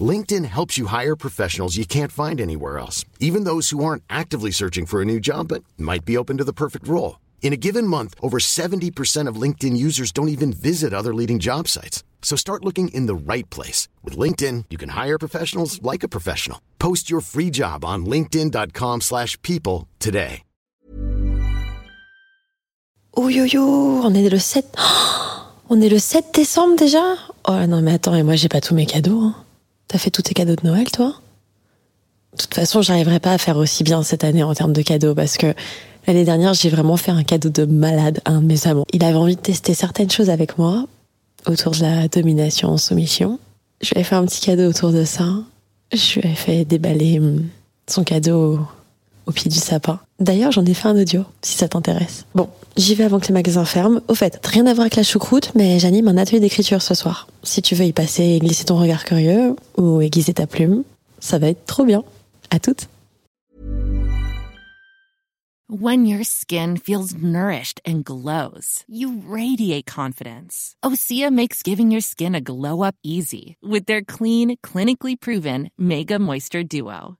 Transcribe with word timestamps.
LinkedIn 0.00 0.44
helps 0.44 0.78
you 0.78 0.86
hire 0.86 1.16
professionals 1.16 1.76
you 1.76 1.84
can't 1.84 2.12
find 2.12 2.40
anywhere 2.40 2.78
else, 2.78 3.04
even 3.18 3.42
those 3.42 3.70
who 3.70 3.82
aren't 3.82 4.04
actively 4.08 4.52
searching 4.52 4.86
for 4.86 5.02
a 5.02 5.04
new 5.04 5.18
job 5.18 5.48
but 5.48 5.64
might 5.76 6.04
be 6.04 6.16
open 6.16 6.36
to 6.36 6.44
the 6.48 6.52
perfect 6.52 6.86
role. 6.86 7.18
In 7.42 7.52
a 7.52 7.56
given 7.56 7.84
month, 7.84 8.14
over 8.22 8.38
70% 8.38 9.26
of 9.26 9.40
LinkedIn 9.42 9.76
users 9.76 10.12
don't 10.12 10.28
even 10.28 10.52
visit 10.52 10.94
other 10.94 11.12
leading 11.12 11.40
job 11.40 11.66
sites. 11.66 12.04
So 12.22 12.36
start 12.36 12.64
looking 12.64 12.94
in 12.94 13.06
the 13.06 13.32
right 13.32 13.48
place. 13.50 13.88
With 14.04 14.16
LinkedIn, 14.16 14.66
you 14.70 14.78
can 14.78 14.90
hire 14.90 15.18
professionals 15.18 15.82
like 15.82 16.04
a 16.04 16.08
professional. 16.08 16.60
Post 16.78 17.10
your 17.10 17.22
free 17.22 17.50
job 17.50 17.84
on 17.84 18.06
linkedin.com 18.06 19.00
slash 19.00 19.36
people 19.42 19.88
today. 19.98 20.42
Oh 23.12 23.28
yo 23.28 23.42
yo, 23.42 23.60
on 24.04 24.14
est 24.14 24.30
le 24.30 24.38
7... 24.38 24.76
on 25.68 25.80
est 25.80 25.88
le 25.88 25.98
7 25.98 26.26
décembre 26.32 26.76
déjà 26.76 27.16
Oh 27.48 27.66
non 27.66 27.82
mais 27.82 27.94
attends, 27.94 28.14
et 28.14 28.22
moi 28.22 28.36
j'ai 28.36 28.48
pas 28.48 28.60
tous 28.60 28.74
mes 28.74 28.86
cadeaux. 28.86 29.20
Hein. 29.20 29.34
T'as 29.90 29.98
fait 29.98 30.10
tous 30.10 30.22
tes 30.22 30.34
cadeaux 30.34 30.54
de 30.54 30.64
Noël, 30.64 30.88
toi? 30.88 31.14
De 32.34 32.36
toute 32.40 32.54
façon, 32.54 32.80
j'arriverai 32.80 33.18
pas 33.18 33.32
à 33.32 33.38
faire 33.38 33.56
aussi 33.56 33.82
bien 33.82 34.04
cette 34.04 34.22
année 34.22 34.44
en 34.44 34.54
termes 34.54 34.72
de 34.72 34.82
cadeaux 34.82 35.16
parce 35.16 35.36
que 35.36 35.52
l'année 36.06 36.22
dernière, 36.22 36.54
j'ai 36.54 36.68
vraiment 36.68 36.96
fait 36.96 37.10
un 37.10 37.24
cadeau 37.24 37.48
de 37.48 37.64
malade 37.64 38.20
à 38.24 38.30
un 38.30 38.40
de 38.40 38.46
mes 38.46 38.68
amants. 38.68 38.84
Il 38.92 39.02
avait 39.02 39.16
envie 39.16 39.34
de 39.34 39.40
tester 39.40 39.74
certaines 39.74 40.08
choses 40.08 40.30
avec 40.30 40.58
moi 40.58 40.86
autour 41.44 41.72
de 41.72 41.80
la 41.80 42.06
domination 42.06 42.68
en 42.68 42.76
soumission. 42.76 43.40
Je 43.82 43.92
lui 43.92 44.02
ai 44.02 44.04
fait 44.04 44.14
un 44.14 44.24
petit 44.26 44.40
cadeau 44.40 44.68
autour 44.68 44.92
de 44.92 45.04
ça. 45.04 45.26
Je 45.92 46.20
lui 46.20 46.28
ai 46.28 46.36
fait 46.36 46.64
déballer 46.64 47.18
hum, 47.18 47.48
son 47.88 48.04
cadeau 48.04 48.60
au 49.26 49.32
pied 49.32 49.50
du 49.50 49.58
sapin. 49.58 50.00
D'ailleurs, 50.18 50.52
j'en 50.52 50.64
ai 50.64 50.74
fait 50.74 50.88
un 50.88 51.00
audio, 51.00 51.24
si 51.42 51.56
ça 51.56 51.68
t'intéresse. 51.68 52.26
Bon, 52.34 52.48
j'y 52.76 52.94
vais 52.94 53.04
avant 53.04 53.20
que 53.20 53.28
les 53.28 53.34
magasins 53.34 53.64
ferment. 53.64 54.00
Au 54.08 54.14
fait, 54.14 54.40
rien 54.44 54.66
à 54.66 54.74
voir 54.74 54.82
avec 54.82 54.96
la 54.96 55.02
choucroute, 55.02 55.52
mais 55.54 55.78
j'anime 55.78 56.08
un 56.08 56.16
atelier 56.16 56.40
d'écriture 56.40 56.82
ce 56.82 56.94
soir. 56.94 57.28
Si 57.42 57.62
tu 57.62 57.74
veux 57.74 57.84
y 57.84 57.92
passer 57.92 58.24
et 58.24 58.38
glisser 58.38 58.64
ton 58.64 58.78
regard 58.78 59.04
curieux, 59.04 59.56
ou 59.76 60.00
aiguiser 60.00 60.34
ta 60.34 60.46
plume, 60.46 60.82
ça 61.20 61.38
va 61.38 61.48
être 61.48 61.64
trop 61.66 61.84
bien. 61.84 62.02
À 62.50 62.58
toutes 62.58 62.88
When 65.72 66.04
your 66.04 66.24
skin 66.24 66.78
feels 66.78 67.14
nourished 67.14 67.80
and 67.86 68.04
glows, 68.04 68.82
you 68.88 69.22
radiate 69.24 69.86
confidence. 69.86 70.74
Osea 70.84 71.30
makes 71.30 71.62
giving 71.62 71.92
your 71.92 72.00
skin 72.00 72.34
a 72.34 72.40
glow 72.40 72.82
up 72.82 72.96
easy 73.04 73.56
with 73.62 73.86
their 73.86 74.02
clean, 74.02 74.56
clinically 74.64 75.14
proven 75.14 75.70
Mega 75.78 76.18
Moisture 76.18 76.64
Duo. 76.64 77.19